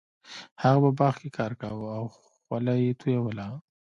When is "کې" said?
1.21-1.29